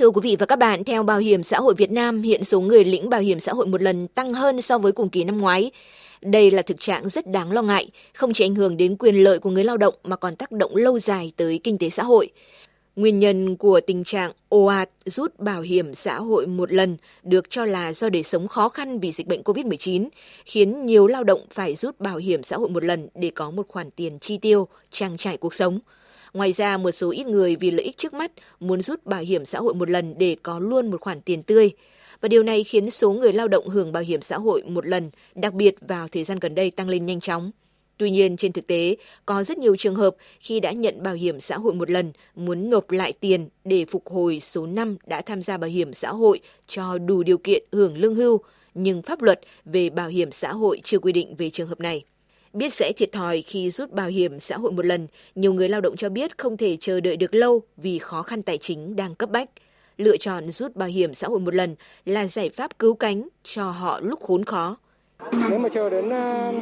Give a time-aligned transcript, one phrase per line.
[0.00, 2.60] Thưa quý vị và các bạn, theo Bảo hiểm xã hội Việt Nam, hiện số
[2.60, 5.38] người lĩnh bảo hiểm xã hội một lần tăng hơn so với cùng kỳ năm
[5.38, 5.70] ngoái.
[6.22, 9.38] Đây là thực trạng rất đáng lo ngại, không chỉ ảnh hưởng đến quyền lợi
[9.38, 12.30] của người lao động mà còn tác động lâu dài tới kinh tế xã hội.
[12.96, 17.50] Nguyên nhân của tình trạng ồ ạt rút bảo hiểm xã hội một lần được
[17.50, 20.08] cho là do đời sống khó khăn vì dịch bệnh COVID-19,
[20.44, 23.68] khiến nhiều lao động phải rút bảo hiểm xã hội một lần để có một
[23.68, 25.80] khoản tiền chi tiêu, trang trải cuộc sống.
[26.32, 29.44] Ngoài ra, một số ít người vì lợi ích trước mắt muốn rút bảo hiểm
[29.44, 31.70] xã hội một lần để có luôn một khoản tiền tươi.
[32.20, 35.10] Và điều này khiến số người lao động hưởng bảo hiểm xã hội một lần,
[35.34, 37.50] đặc biệt vào thời gian gần đây tăng lên nhanh chóng.
[37.96, 41.40] Tuy nhiên, trên thực tế, có rất nhiều trường hợp khi đã nhận bảo hiểm
[41.40, 45.42] xã hội một lần, muốn nộp lại tiền để phục hồi số năm đã tham
[45.42, 48.40] gia bảo hiểm xã hội cho đủ điều kiện hưởng lương hưu,
[48.74, 52.04] nhưng pháp luật về bảo hiểm xã hội chưa quy định về trường hợp này.
[52.52, 55.80] Biết sẽ thiệt thòi khi rút bảo hiểm xã hội một lần, nhiều người lao
[55.80, 59.14] động cho biết không thể chờ đợi được lâu vì khó khăn tài chính đang
[59.14, 59.48] cấp bách.
[59.96, 63.64] Lựa chọn rút bảo hiểm xã hội một lần là giải pháp cứu cánh cho
[63.64, 64.76] họ lúc khốn khó.
[65.50, 66.52] Nếu mà chờ đến ờ,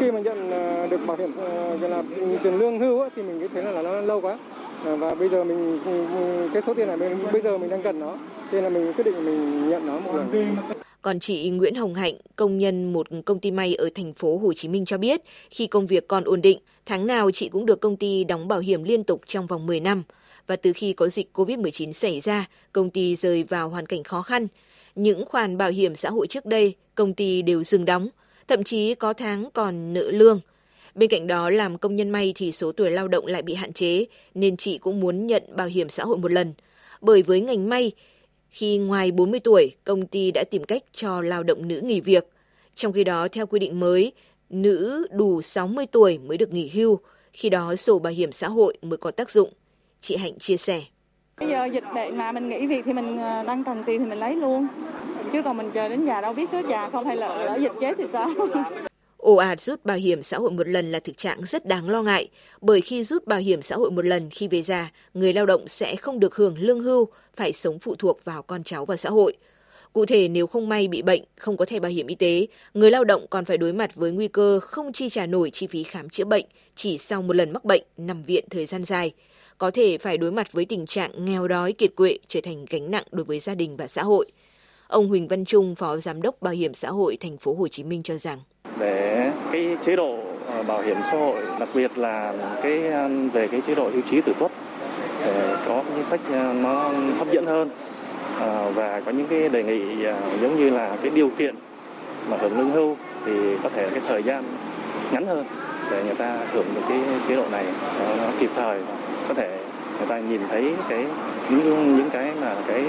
[0.00, 2.02] khi mà nhận ờ, được bảo hiểm ờ, là
[2.42, 4.38] tiền lương hưu thì mình thấy là nó lâu quá.
[4.84, 6.96] Và bây giờ mình ừ, ừ, cái số tiền này
[7.32, 8.16] bây giờ mình đang cần nó,
[8.52, 10.56] nên là mình quyết định mình nhận nó một lần.
[11.02, 14.52] Còn chị Nguyễn Hồng Hạnh, công nhân một công ty may ở thành phố Hồ
[14.52, 17.80] Chí Minh cho biết, khi công việc còn ổn định, tháng nào chị cũng được
[17.80, 20.02] công ty đóng bảo hiểm liên tục trong vòng 10 năm.
[20.46, 24.22] Và từ khi có dịch COVID-19 xảy ra, công ty rơi vào hoàn cảnh khó
[24.22, 24.46] khăn.
[24.94, 28.08] Những khoản bảo hiểm xã hội trước đây, công ty đều dừng đóng,
[28.48, 30.40] thậm chí có tháng còn nợ lương.
[30.94, 33.72] Bên cạnh đó, làm công nhân may thì số tuổi lao động lại bị hạn
[33.72, 36.54] chế, nên chị cũng muốn nhận bảo hiểm xã hội một lần.
[37.00, 37.92] Bởi với ngành may,
[38.50, 42.28] khi ngoài 40 tuổi, công ty đã tìm cách cho lao động nữ nghỉ việc.
[42.74, 44.12] Trong khi đó, theo quy định mới,
[44.50, 46.98] nữ đủ 60 tuổi mới được nghỉ hưu,
[47.32, 49.50] khi đó sổ bảo hiểm xã hội mới có tác dụng.
[50.00, 50.80] Chị Hạnh chia sẻ.
[51.40, 54.06] Bây giờ dịch bệnh mà mình nghỉ việc thì mình à, đang cần tiền thì
[54.06, 54.66] mình lấy luôn.
[55.32, 57.72] Chứ còn mình chờ đến già đâu biết tới già không hay là lỡ dịch
[57.80, 58.28] chết thì sao.
[59.18, 62.02] Ồ ạt rút bảo hiểm xã hội một lần là thực trạng rất đáng lo
[62.02, 62.28] ngại,
[62.60, 65.68] bởi khi rút bảo hiểm xã hội một lần khi về già, người lao động
[65.68, 69.10] sẽ không được hưởng lương hưu, phải sống phụ thuộc vào con cháu và xã
[69.10, 69.36] hội.
[69.92, 72.90] Cụ thể, nếu không may bị bệnh, không có thẻ bảo hiểm y tế, người
[72.90, 75.82] lao động còn phải đối mặt với nguy cơ không chi trả nổi chi phí
[75.82, 79.12] khám chữa bệnh chỉ sau một lần mắc bệnh, nằm viện thời gian dài.
[79.58, 82.90] Có thể phải đối mặt với tình trạng nghèo đói kiệt quệ trở thành gánh
[82.90, 84.26] nặng đối với gia đình và xã hội.
[84.88, 87.84] Ông Huỳnh Văn Trung, Phó Giám đốc Bảo hiểm xã hội thành phố Hồ Chí
[87.84, 88.38] Minh cho rằng
[88.78, 90.18] để cái chế độ
[90.54, 94.02] ờ, bảo hiểm xã hội, đặc biệt là cái ờ, về cái chế độ hưu
[94.10, 94.50] trí tử tuất,
[95.26, 97.70] để có chính sách ờ, nó hấp dẫn hơn.
[98.74, 100.06] Và có những cái đề nghị
[100.42, 101.54] giống như là cái điều kiện
[102.30, 102.96] mà hưởng lương hưu
[103.26, 104.44] thì có thể cái thời gian
[105.12, 105.44] ngắn hơn
[105.90, 107.64] để người ta hưởng được cái chế độ này
[108.18, 108.80] nó kịp thời.
[109.28, 109.58] Có thể
[109.98, 111.04] người ta nhìn thấy cái,
[111.50, 112.84] những những cái là cái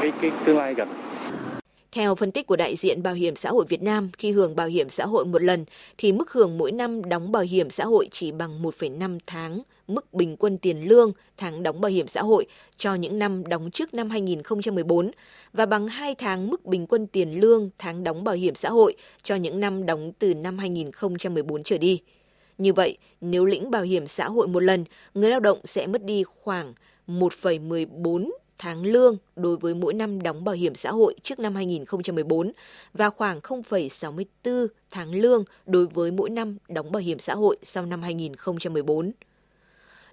[0.00, 0.88] cái cái tương lai gần
[1.92, 4.66] theo phân tích của đại diện Bảo hiểm xã hội Việt Nam, khi hưởng bảo
[4.66, 5.64] hiểm xã hội một lần
[5.98, 10.14] thì mức hưởng mỗi năm đóng bảo hiểm xã hội chỉ bằng 1,5 tháng mức
[10.14, 13.94] bình quân tiền lương tháng đóng bảo hiểm xã hội cho những năm đóng trước
[13.94, 15.10] năm 2014
[15.52, 18.94] và bằng 2 tháng mức bình quân tiền lương tháng đóng bảo hiểm xã hội
[19.22, 22.00] cho những năm đóng từ năm 2014 trở đi.
[22.58, 26.04] Như vậy, nếu lĩnh bảo hiểm xã hội một lần, người lao động sẽ mất
[26.04, 26.74] đi khoảng
[27.06, 28.30] 1,14
[28.62, 32.52] tháng lương đối với mỗi năm đóng bảo hiểm xã hội trước năm 2014
[32.94, 37.86] và khoảng 0,64 tháng lương đối với mỗi năm đóng bảo hiểm xã hội sau
[37.86, 39.12] năm 2014.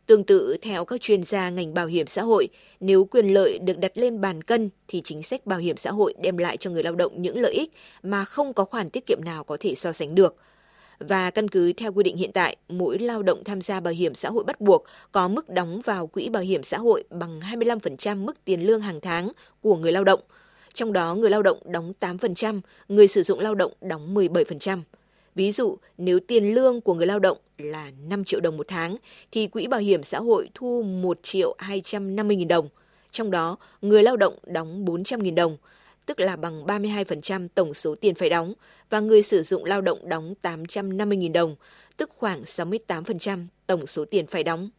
[0.05, 2.47] Tương tự, theo các chuyên gia ngành bảo hiểm xã hội,
[2.79, 6.13] nếu quyền lợi được đặt lên bàn cân thì chính sách bảo hiểm xã hội
[6.21, 7.73] đem lại cho người lao động những lợi ích
[8.03, 10.35] mà không có khoản tiết kiệm nào có thể so sánh được–
[10.99, 14.15] và căn cứ theo quy định hiện tại, mỗi lao động tham gia bảo hiểm
[14.15, 18.25] xã hội bắt buộc có mức đóng vào quỹ bảo hiểm xã hội bằng 25%
[18.25, 20.19] mức tiền lương hàng tháng của người lao động.
[20.73, 24.81] Trong đó người lao động đóng 8%, người sử dụng lao động đóng 17%.
[25.35, 28.95] Ví dụ, nếu tiền lương của người lao động là 5 triệu đồng một tháng,
[29.31, 32.69] thì quỹ bảo hiểm xã hội thu 1 triệu 250 nghìn đồng.
[33.11, 35.57] Trong đó, người lao động đóng 400 nghìn đồng,
[36.05, 38.53] tức là bằng 32% tổng số tiền phải đóng,
[38.89, 41.55] và người sử dụng lao động đóng 850.000 đồng,
[41.97, 44.69] tức khoảng 68% tổng số tiền phải đóng.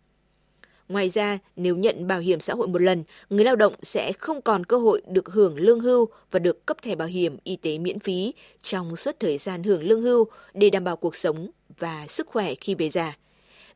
[0.88, 4.42] Ngoài ra, nếu nhận bảo hiểm xã hội một lần, người lao động sẽ không
[4.42, 7.78] còn cơ hội được hưởng lương hưu và được cấp thẻ bảo hiểm y tế
[7.78, 10.24] miễn phí trong suốt thời gian hưởng lương hưu
[10.54, 13.16] để đảm bảo cuộc sống và sức khỏe khi về già.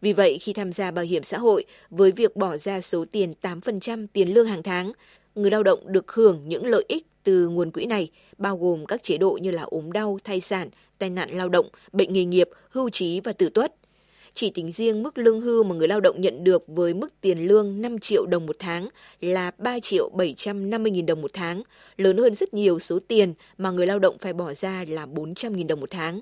[0.00, 3.32] Vì vậy, khi tham gia bảo hiểm xã hội, với việc bỏ ra số tiền
[3.42, 4.92] 8% tiền lương hàng tháng,
[5.34, 9.02] người lao động được hưởng những lợi ích từ nguồn quỹ này, bao gồm các
[9.02, 10.68] chế độ như là ốm đau, thai sản,
[10.98, 13.74] tai nạn lao động, bệnh nghề nghiệp, hưu trí và tử tuất.
[14.34, 17.46] Chỉ tính riêng mức lương hưu mà người lao động nhận được với mức tiền
[17.46, 18.88] lương 5 triệu đồng một tháng
[19.20, 21.62] là 3 triệu 750 nghìn đồng một tháng,
[21.96, 25.56] lớn hơn rất nhiều số tiền mà người lao động phải bỏ ra là 400
[25.56, 26.20] nghìn đồng một tháng.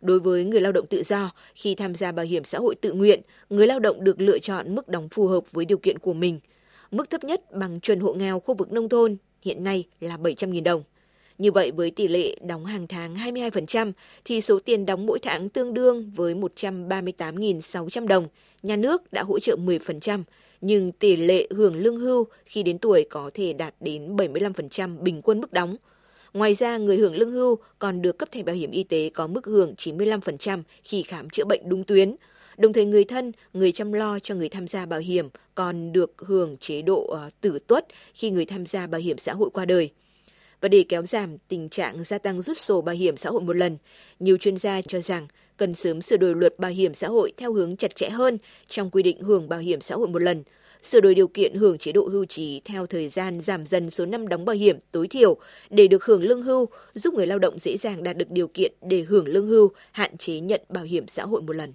[0.00, 2.92] Đối với người lao động tự do, khi tham gia bảo hiểm xã hội tự
[2.92, 3.20] nguyện,
[3.50, 6.40] người lao động được lựa chọn mức đóng phù hợp với điều kiện của mình.
[6.90, 10.62] Mức thấp nhất bằng chuẩn hộ nghèo khu vực nông thôn hiện nay là 700.000
[10.62, 10.82] đồng.
[11.38, 13.92] Như vậy với tỷ lệ đóng hàng tháng 22%
[14.24, 18.28] thì số tiền đóng mỗi tháng tương đương với 138.600 đồng.
[18.62, 20.22] Nhà nước đã hỗ trợ 10%,
[20.60, 25.22] nhưng tỷ lệ hưởng lương hưu khi đến tuổi có thể đạt đến 75% bình
[25.22, 25.76] quân mức đóng.
[26.32, 29.26] Ngoài ra, người hưởng lương hưu còn được cấp thẻ bảo hiểm y tế có
[29.26, 32.16] mức hưởng 95% khi khám chữa bệnh đúng tuyến.
[32.58, 36.12] Đồng thời người thân, người chăm lo cho người tham gia bảo hiểm còn được
[36.18, 39.64] hưởng chế độ ờ, tử tuất khi người tham gia bảo hiểm xã hội qua
[39.64, 39.90] đời.
[40.60, 43.56] Và để kéo giảm tình trạng gia tăng rút sổ bảo hiểm xã hội một
[43.56, 43.78] lần,
[44.20, 45.26] nhiều chuyên gia cho rằng
[45.56, 48.38] cần sớm sửa đổi luật bảo hiểm xã hội theo hướng chặt chẽ hơn
[48.68, 50.42] trong quy định hưởng bảo hiểm xã hội một lần,
[50.82, 54.06] sửa đổi điều kiện hưởng chế độ hưu trí theo thời gian giảm dần số
[54.06, 55.36] năm đóng bảo hiểm tối thiểu
[55.70, 58.72] để được hưởng lương hưu, giúp người lao động dễ dàng đạt được điều kiện
[58.82, 61.72] để hưởng lương hưu, hạn chế nhận bảo hiểm xã hội một lần.